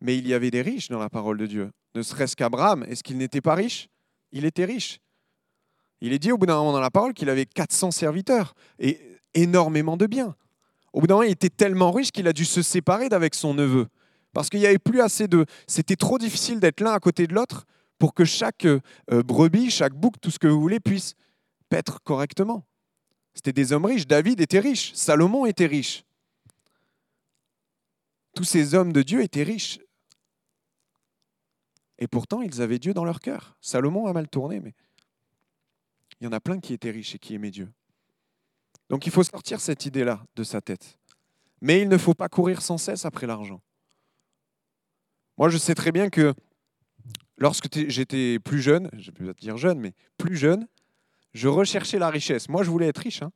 [0.00, 1.70] Mais il y avait des riches dans la parole de Dieu.
[1.94, 3.88] Ne serait-ce qu'Abraham, est-ce qu'il n'était pas riche?
[4.32, 5.00] Il était riche.
[6.00, 9.00] Il est dit au bout d'un moment dans la parole qu'il avait 400 serviteurs et
[9.34, 10.34] énormément de biens.
[10.92, 13.54] Au bout d'un moment, il était tellement riche qu'il a dû se séparer d'avec son
[13.54, 13.86] neveu.
[14.32, 15.46] Parce qu'il n'y avait plus assez de...
[15.66, 17.66] C'était trop difficile d'être l'un à côté de l'autre
[17.98, 21.14] pour que chaque euh, brebis, chaque bouc, tout ce que vous voulez, puisse
[21.72, 22.66] paître correctement.
[23.32, 24.06] C'était des hommes riches.
[24.06, 24.92] David était riche.
[24.92, 26.04] Salomon était riche.
[28.34, 29.80] Tous ces hommes de Dieu étaient riches.
[31.98, 33.56] Et pourtant, ils avaient Dieu dans leur cœur.
[33.62, 34.74] Salomon a mal tourné, mais
[36.20, 37.72] il y en a plein qui étaient riches et qui aimaient Dieu.
[38.90, 40.98] Donc il faut sortir cette idée-là de sa tête.
[41.62, 43.62] Mais il ne faut pas courir sans cesse après l'argent.
[45.38, 46.34] Moi, je sais très bien que
[47.38, 50.68] lorsque j'étais plus jeune, je vais pas dire jeune, mais plus jeune,
[51.32, 52.48] je recherchais la richesse.
[52.48, 53.22] Moi, je voulais être riche.
[53.22, 53.32] Hein.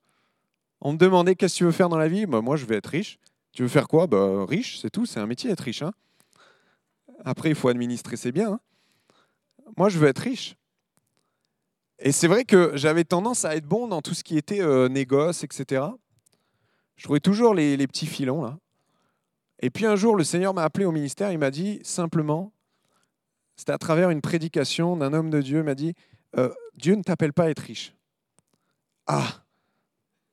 [0.81, 2.27] On me demandait qu'est-ce que tu veux faire dans la vie?
[2.27, 3.19] Bah, Moi, je veux être riche.
[3.53, 4.07] Tu veux faire quoi?
[4.07, 5.07] Bah, Riche, c'est tout.
[5.07, 5.83] C'est un métier d'être riche.
[5.83, 5.93] Hein.
[7.25, 8.53] Après, il faut administrer ses biens.
[8.53, 8.61] Hein.
[9.77, 10.57] Moi, je veux être riche.
[11.99, 14.89] Et c'est vrai que j'avais tendance à être bon dans tout ce qui était euh,
[14.89, 15.87] négoce, etc.
[16.97, 18.43] Je trouvais toujours les, les petits filons.
[18.43, 18.59] là.
[19.61, 21.33] Et puis un jour, le Seigneur m'a appelé au ministère.
[21.33, 22.53] Il m'a dit simplement,
[23.57, 25.95] c'était à travers une prédication d'un homme de Dieu, il m'a dit
[26.37, 27.95] euh, Dieu ne t'appelle pas à être riche.
[29.07, 29.45] Ah,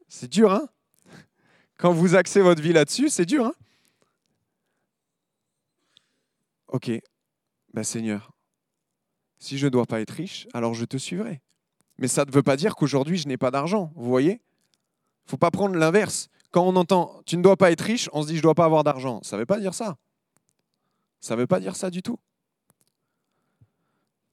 [0.07, 0.67] c'est dur, hein?
[1.77, 3.53] Quand vous axez votre vie là-dessus, c'est dur, hein?
[6.67, 6.89] Ok,
[7.73, 8.31] ben Seigneur,
[9.37, 11.41] si je ne dois pas être riche, alors je te suivrai.
[11.99, 14.41] Mais ça ne veut pas dire qu'aujourd'hui, je n'ai pas d'argent, vous voyez?
[15.25, 16.29] Il faut pas prendre l'inverse.
[16.51, 18.55] quand on entend tu ne dois pas être riche, on se dit je ne dois
[18.55, 19.21] pas avoir d'argent.
[19.23, 19.97] Ça ne veut pas dire ça.
[21.19, 22.17] Ça ne veut pas dire ça du tout.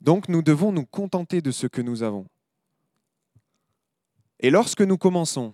[0.00, 2.26] Donc nous devons nous contenter de ce que nous avons.
[4.40, 5.52] Et lorsque nous commençons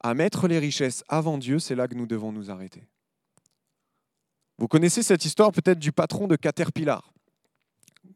[0.00, 2.88] à mettre les richesses avant Dieu, c'est là que nous devons nous arrêter.
[4.58, 7.12] Vous connaissez cette histoire peut-être du patron de Caterpillar,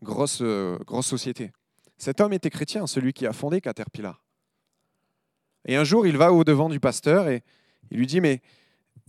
[0.03, 1.53] grosse, euh, grosse société.
[1.99, 4.23] Cet homme était chrétien, celui qui a fondé Caterpillar.
[5.65, 7.43] Et un jour, il va au-devant du pasteur et
[7.91, 8.43] il lui dit, mais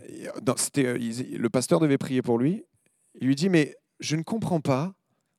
[0.01, 2.65] euh, le pasteur devait prier pour lui.
[3.19, 4.95] Il lui dit, mais je ne comprends pas,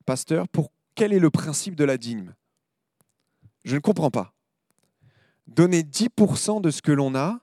[0.08, 2.34] pasteur, pour quel est le principe de la dîme?
[3.64, 4.32] Je ne comprends pas.
[5.46, 7.40] Donner 10% de ce que l'on a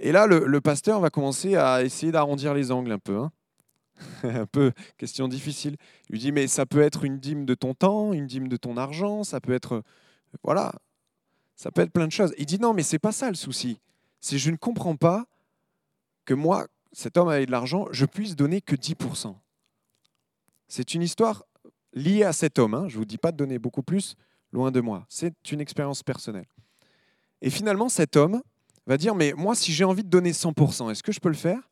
[0.00, 3.18] et là, le, pasteur va commencer à essayer d'arrondir les angles un peu.
[3.18, 3.32] Hein.
[4.24, 5.76] un peu question difficile.
[6.08, 8.56] Il lui dit, mais ça peut être une dîme de ton temps, une dîme de
[8.56, 9.82] ton argent, ça peut être...
[10.42, 10.72] Voilà,
[11.56, 12.34] ça peut être plein de choses.
[12.38, 13.78] Il dit, non, mais c'est pas ça le souci.
[14.20, 15.26] C'est je ne comprends pas
[16.24, 19.36] que moi, cet homme avec de l'argent, je puisse donner que 10%.
[20.74, 21.44] C'est une histoire
[21.92, 22.74] liée à cet homme.
[22.74, 22.86] Hein.
[22.88, 24.16] Je ne vous dis pas de donner beaucoup plus,
[24.50, 25.06] loin de moi.
[25.08, 26.48] C'est une expérience personnelle.
[27.42, 28.42] Et finalement, cet homme,
[28.84, 31.36] va dire, mais moi, si j'ai envie de donner 100%, est-ce que je peux le
[31.36, 31.70] faire?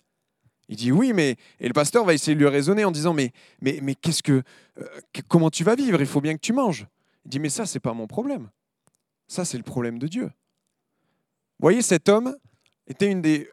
[0.69, 1.35] Il dit oui, mais...
[1.59, 4.45] Et le pasteur va essayer de lui raisonner en disant, mais, mais, qu'est-ce que...
[4.79, 4.87] Euh,
[5.27, 6.01] comment tu vas vivre?
[6.01, 6.87] Il faut bien que tu manges.
[7.25, 8.51] Il dit, mais ça, c'est pas mon problème.
[9.27, 10.27] Ça, c'est le problème de Dieu.
[10.27, 10.31] Vous
[11.63, 12.37] voyez, cet homme
[12.87, 13.51] était une des...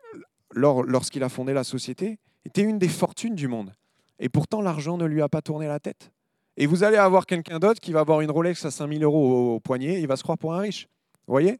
[0.51, 3.73] Lorsqu'il a fondé la société, était une des fortunes du monde.
[4.19, 6.12] Et pourtant, l'argent ne lui a pas tourné la tête.
[6.58, 9.60] Et vous allez avoir quelqu'un d'autre qui va avoir une Rolex à 5000 euros au
[9.60, 10.88] poignet, et il va se croire pour un riche.
[11.27, 11.60] Vous voyez?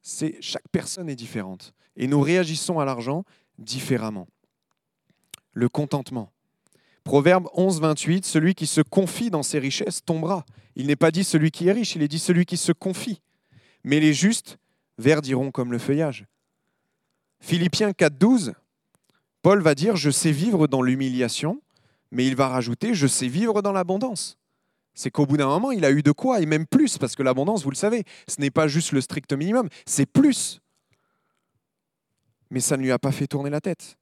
[0.00, 3.24] C'est chaque personne est différente et nous réagissons à l'argent
[3.58, 4.28] différemment.
[5.52, 6.30] Le contentement.
[7.04, 10.44] Proverbe 11, 28, celui qui se confie dans ses richesses tombera.
[10.76, 13.20] Il n'est pas dit celui qui est riche, il est dit celui qui se confie.
[13.82, 14.58] Mais les justes
[14.98, 16.26] verdiront comme le feuillage.
[17.40, 18.54] Philippiens 4, 12,
[19.44, 21.62] Paul va dire Je sais vivre dans l'humiliation,
[22.10, 24.36] mais il va rajouter Je sais vivre dans l'abondance
[24.94, 27.22] c'est qu'au bout d'un moment, il a eu de quoi, et même plus, parce que
[27.22, 30.60] l'abondance, vous le savez, ce n'est pas juste le strict minimum, c'est plus.
[32.50, 33.96] Mais ça ne lui a pas fait tourner la tête.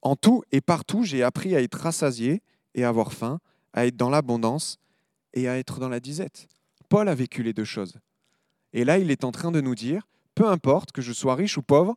[0.00, 2.42] En tout et partout, j'ai appris à être rassasié
[2.74, 3.40] et à avoir faim,
[3.72, 4.78] à être dans l'abondance
[5.34, 6.48] et à être dans la disette.
[6.88, 7.98] Paul a vécu les deux choses.
[8.72, 11.58] Et là, il est en train de nous dire, peu importe que je sois riche
[11.58, 11.96] ou pauvre,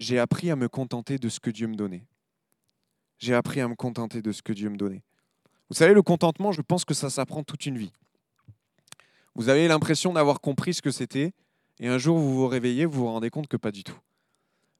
[0.00, 2.06] j'ai appris à me contenter de ce que Dieu me donnait.
[3.18, 5.02] J'ai appris à me contenter de ce que Dieu me donnait.
[5.68, 7.92] Vous savez, le contentement, je pense que ça s'apprend toute une vie.
[9.34, 11.32] Vous avez l'impression d'avoir compris ce que c'était,
[11.78, 13.98] et un jour vous vous réveillez, vous vous rendez compte que pas du tout.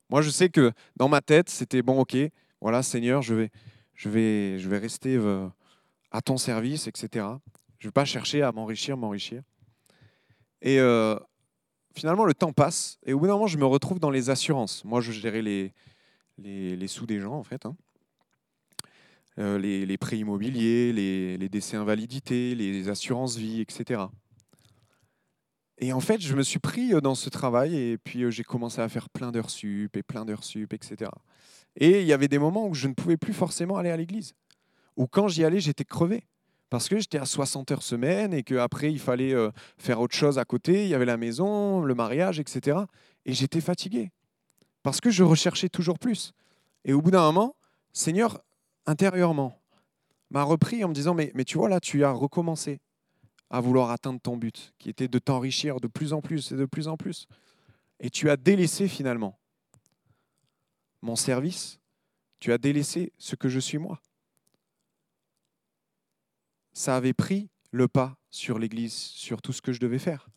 [0.09, 2.17] Moi, je sais que dans ma tête, c'était bon, ok,
[2.61, 3.51] voilà, Seigneur, je vais,
[3.95, 5.47] je vais, je vais rester euh,
[6.11, 7.27] à ton service, etc.
[7.79, 9.43] Je ne vais pas chercher à m'enrichir, m'enrichir.
[10.63, 11.17] Et euh,
[11.95, 14.85] finalement, le temps passe, et au bout d'un moment, je me retrouve dans les assurances.
[14.85, 15.73] Moi, je gérais les,
[16.39, 17.67] les, les sous des gens, en fait.
[17.67, 17.77] Hein.
[19.39, 24.03] Euh, les, prêts immobiliers, les, décès invalidité, les assurances vie, etc.
[25.79, 28.45] Et en fait, je me suis pris euh, dans ce travail et puis euh, j'ai
[28.45, 31.11] commencé à faire plein d'heures sup et plein d'heures sup, etc.
[31.77, 34.35] Et il y avait des moments où je ne pouvais plus forcément aller à l'église.
[34.97, 36.25] Ou quand j'y allais, j'étais crevé.
[36.71, 39.35] Parce que j'étais à 60 heures semaine et qu'après, il fallait
[39.77, 40.85] faire autre chose à côté.
[40.85, 42.79] Il y avait la maison, le mariage, etc.
[43.27, 44.13] Et j'étais fatigué.
[44.83, 46.33] Parce que je recherchais toujours plus.
[46.85, 47.57] Et au bout d'un moment,
[47.93, 48.41] Seigneur,
[48.87, 49.61] intérieurement,
[50.31, 52.81] m'a repris en me disant, mais, mais tu vois, là, tu as recommencé
[53.51, 56.67] à vouloir atteindre ton but, qui était de t'enrichir de plus en plus et de
[56.67, 57.27] plus en plus.
[57.99, 59.39] Et tu as délaissé finalement
[61.03, 61.81] mon service,
[62.39, 64.01] tu as délaissé ce que je suis moi.
[66.73, 70.29] Ça avait pris le pas sur l'Église, sur tout ce que je devais faire.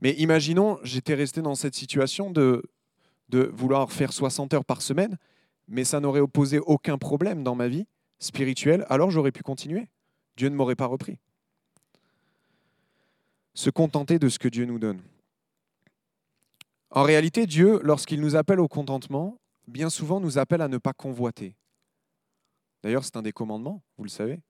[0.00, 2.62] Mais imaginons, j'étais resté dans cette situation de,
[3.30, 5.18] vouloir faire 60 heures par semaine
[5.68, 7.86] mais ça n'aurait opposé aucun problème dans ma vie
[8.18, 9.88] spirituelle, alors j'aurais pu continuer.
[10.36, 11.18] Dieu ne m'aurait pas repris.
[13.54, 15.02] Se contenter de ce que Dieu nous donne.
[16.90, 20.92] En réalité, Dieu, lorsqu'il nous appelle au contentement, bien souvent nous appelle à ne pas
[20.92, 21.56] convoiter.
[22.82, 24.40] D'ailleurs, c'est un des commandements, vous le savez.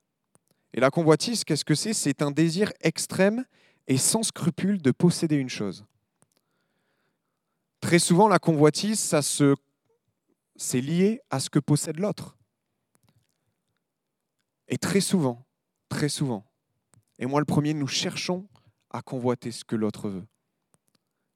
[0.76, 1.94] Et la convoitise, qu'est-ce que c'est?
[1.94, 3.46] C'est un désir extrême
[3.88, 5.86] et sans scrupule de posséder une chose.
[7.80, 9.54] Très souvent, la convoitise, ça se
[10.56, 12.36] c'est lié à ce que possède l'autre.
[14.68, 15.46] Et très souvent,
[15.88, 16.44] très souvent,
[17.18, 18.46] et moi le premier, nous cherchons
[18.90, 20.26] à convoiter ce que l'autre veut.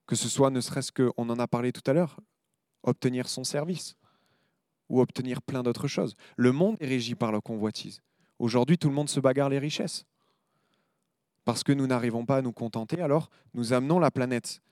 [0.07, 2.19] Que ce soit, ne serait-ce qu'on en a parlé tout à l'heure,
[2.83, 3.95] obtenir son service
[4.89, 6.15] ou obtenir plein d'autres choses.
[6.35, 8.01] Le monde est régi par la convoitise.
[8.41, 10.03] Aujourd'hui, tout le monde se bagarre les richesses.
[11.45, 14.63] Parce que nous n'arrivons pas à nous contenter, alors nous amenons la planète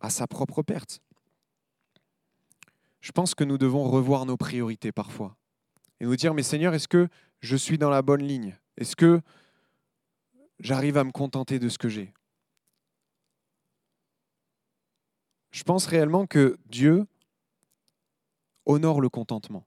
[0.00, 1.00] à sa propre perte.
[3.00, 5.36] Je pense que nous devons revoir nos priorités parfois
[6.00, 7.08] et nous dire, mais Seigneur, est-ce que
[7.38, 8.58] je suis dans la bonne ligne?
[8.76, 9.20] Est-ce que
[10.58, 12.12] j'arrive à me contenter de ce que j'ai?
[15.52, 17.06] Je pense réellement que Dieu
[18.66, 19.64] honore le contentement.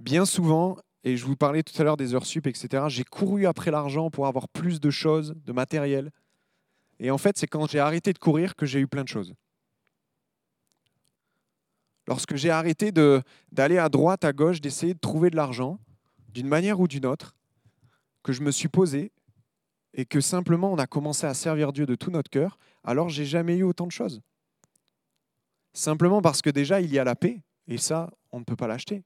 [0.00, 3.46] Bien souvent, et je vous parlais tout à l'heure des heures sup, etc., j'ai couru
[3.46, 6.10] après l'argent pour avoir plus de choses, de matériel.
[6.98, 9.34] Et en fait, c'est quand j'ai arrêté de courir que j'ai eu plein de choses.
[12.06, 15.78] Lorsque j'ai arrêté d'aller à droite, à gauche, d'essayer de trouver de l'argent,
[16.28, 17.34] d'une manière ou d'une autre,
[18.22, 19.12] que je me suis posé
[19.94, 23.24] et que simplement on a commencé à servir Dieu de tout notre cœur, alors j'ai
[23.24, 24.20] jamais eu autant de choses.
[25.72, 28.66] Simplement parce que déjà il y a la paix, et ça, on ne peut pas
[28.66, 29.04] l'acheter.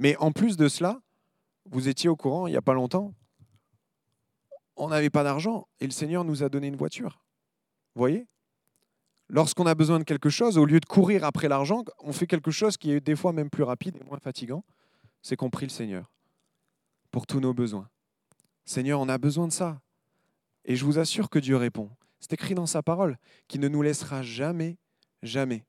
[0.00, 0.98] Mais en plus de cela,
[1.66, 3.14] vous étiez au courant il n'y a pas longtemps,
[4.76, 7.22] on n'avait pas d'argent et le Seigneur nous a donné une voiture.
[7.94, 8.26] Vous voyez?
[9.28, 12.50] Lorsqu'on a besoin de quelque chose, au lieu de courir après l'argent, on fait quelque
[12.50, 14.64] chose qui est des fois même plus rapide et moins fatigant,
[15.20, 16.10] c'est qu'on prie le Seigneur
[17.10, 17.90] pour tous nos besoins.
[18.64, 19.82] Seigneur, on a besoin de ça.
[20.64, 21.90] Et je vous assure que Dieu répond.
[22.20, 24.78] C'est écrit dans sa parole, qui ne nous laissera jamais,
[25.22, 25.66] jamais.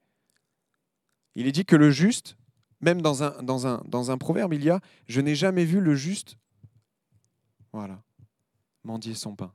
[1.35, 2.37] Il est dit que le juste,
[2.81, 6.37] même dans un, proverbe, il y a Je n'ai jamais vu le juste,
[7.73, 8.01] voilà,
[8.83, 9.53] mendier son pain.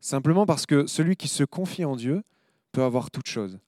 [0.00, 2.22] Simplement parce que celui qui se confie en Dieu
[2.72, 3.58] peut avoir toute chose.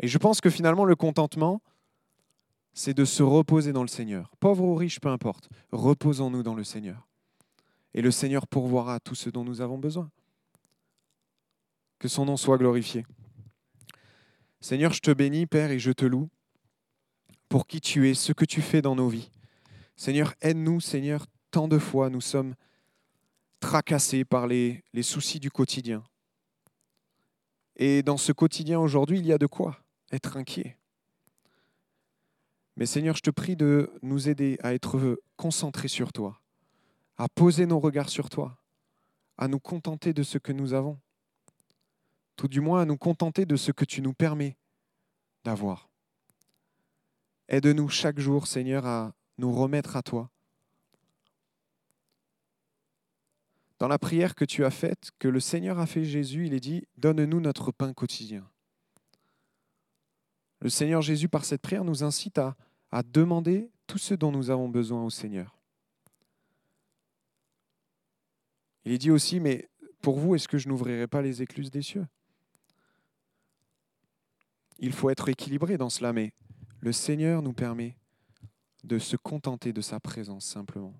[0.00, 1.60] Et je pense que finalement, le contentement,
[2.72, 4.30] c'est de se reposer dans le Seigneur.
[4.38, 5.48] Pauvre ou riche, peu importe.
[5.72, 7.06] Reposons-nous dans le Seigneur.
[7.94, 10.10] Et le Seigneur pourvoira tout ce dont nous avons besoin.
[11.98, 13.06] Que son nom soit glorifié.
[14.60, 16.28] Seigneur, je te bénis, Père, et je te loue
[17.48, 19.30] pour qui tu es, ce que tu fais dans nos vies.
[19.96, 22.54] Seigneur, aide-nous, Seigneur, tant de fois nous sommes
[23.60, 26.04] tracassés par les, soucis du quotidien.
[27.76, 29.78] Et dans ce quotidien aujourd'hui, il y a de quoi
[30.12, 30.78] être inquiet.
[32.76, 36.40] Mais Seigneur, je te prie de nous aider à être concentrés sur toi,
[37.16, 38.58] à poser nos regards sur toi,
[39.38, 40.98] à nous contenter de ce que nous avons
[42.36, 44.56] tout du moins à nous contenter de ce que tu nous permets
[45.44, 45.88] d'avoir.
[47.48, 50.30] Aide-nous chaque jour, Seigneur, à nous remettre à toi.
[53.78, 56.60] Dans la prière que tu as faite, que le Seigneur a fait Jésus, il est
[56.60, 58.48] dit, donne-nous notre pain quotidien.
[60.60, 62.56] Le Seigneur Jésus, par cette prière, nous incite à,
[63.12, 65.58] demander tout ce dont nous avons besoin au Seigneur.
[68.86, 69.68] Il est dit aussi, mais
[70.00, 72.06] pour vous, est-ce que je n'ouvrirai pas les écluses des cieux?
[74.78, 76.32] Il faut être équilibré dans cela, mais
[76.80, 77.96] le Seigneur nous permet
[78.84, 80.94] de se contenter de sa présence simplement.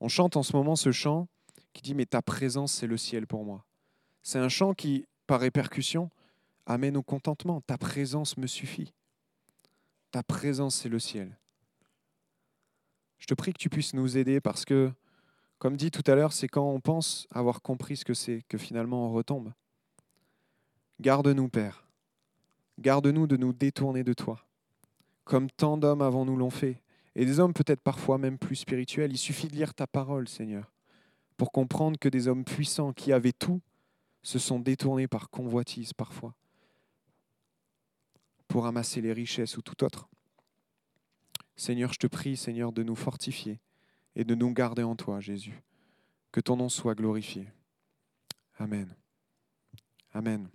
[0.00, 1.28] On chante en ce moment ce chant
[1.72, 3.64] qui dit Mais ta présence, c'est le ciel pour moi.
[4.22, 6.10] C'est un chant qui, par répercussion,
[6.66, 7.60] amène au contentement.
[7.62, 8.92] Ta présence me suffit.
[10.10, 11.38] Ta présence, c'est le ciel.
[13.18, 14.92] Je te prie que tu puisses nous aider parce que,
[15.58, 18.58] comme dit tout à l'heure, c'est quand on pense avoir compris ce que c'est que
[18.58, 19.52] finalement on retombe.
[21.00, 21.84] Garde-nous, Père.
[22.78, 24.46] Garde-nous de nous détourner de toi,
[25.28, 26.82] comme tant d'hommes avant nous l'ont fait,
[27.14, 29.12] et des hommes peut-être parfois même plus spirituels.
[29.12, 30.72] Il suffit de lire ta parole, Seigneur,
[31.36, 33.60] pour comprendre que des hommes puissants qui avaient tout
[34.22, 36.34] se sont détournés par convoitise parfois,
[38.48, 40.08] pour amasser les richesses ou tout autre.
[41.56, 43.60] Seigneur, je te prie, Seigneur, de nous fortifier
[44.16, 45.62] et de nous garder en toi, Jésus.
[46.32, 47.48] Que ton nom soit glorifié.
[48.58, 48.94] Amen.
[50.14, 50.48] Amen.